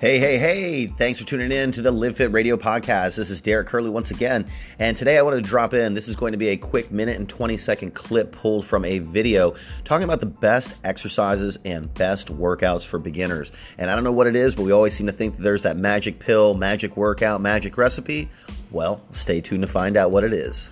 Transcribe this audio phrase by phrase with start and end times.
[0.00, 3.16] Hey, hey, hey, thanks for tuning in to the Live Fit Radio podcast.
[3.16, 4.50] This is Derek Curley once again.
[4.78, 5.92] And today I wanted to drop in.
[5.92, 9.00] This is going to be a quick minute and 20 second clip pulled from a
[9.00, 9.54] video
[9.84, 13.52] talking about the best exercises and best workouts for beginners.
[13.76, 15.64] And I don't know what it is, but we always seem to think that there's
[15.64, 18.30] that magic pill, magic workout, magic recipe.
[18.70, 20.70] Well, stay tuned to find out what it is.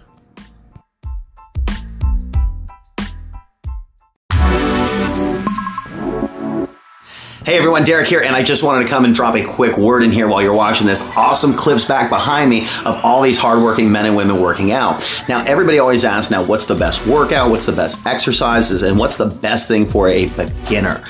[7.48, 10.02] Hey everyone, Derek here, and I just wanted to come and drop a quick word
[10.02, 13.91] in here while you're watching this awesome clips back behind me of all these hardworking
[13.91, 15.02] men and women working out.
[15.30, 17.48] Now, everybody always asks, now, what's the best workout?
[17.48, 18.83] What's the best exercises?
[18.83, 21.02] And what's the best thing for a beginner?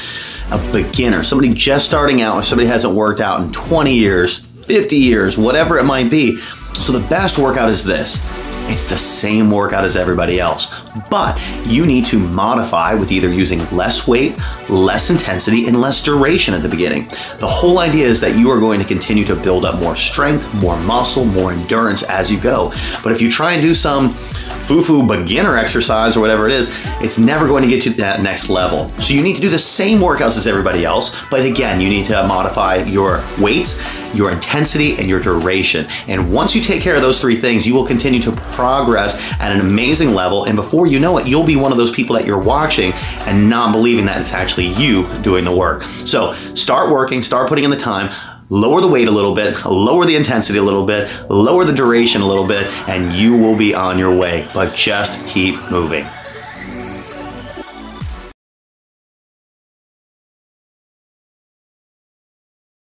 [0.53, 5.37] A beginner, somebody just starting out, somebody hasn't worked out in 20 years, 50 years,
[5.37, 6.37] whatever it might be.
[6.37, 8.25] So the best workout is this
[8.69, 13.59] it's the same workout as everybody else, but you need to modify with either using
[13.71, 17.09] less weight, less intensity, and less duration at the beginning.
[17.41, 20.55] The whole idea is that you are going to continue to build up more strength,
[20.63, 22.71] more muscle, more endurance as you go.
[23.03, 27.19] But if you try and do some foo-foo beginner exercise or whatever it is, it's
[27.19, 28.89] never going to get you to that next level.
[29.01, 32.07] So you need to do the same workouts as everybody else, but again, you need
[32.07, 33.81] to modify your weights,
[34.15, 35.87] your intensity, and your duration.
[36.07, 39.53] And once you take care of those three things, you will continue to progress at
[39.53, 40.45] an amazing level.
[40.45, 42.93] And before you know it, you'll be one of those people that you're watching
[43.27, 45.83] and not believing that it's actually you doing the work.
[45.83, 48.11] So start working, start putting in the time
[48.51, 52.23] lower the weight a little bit, lower the intensity a little bit, lower the duration
[52.23, 54.49] a little bit, and you will be on your way.
[54.55, 56.07] But just keep moving.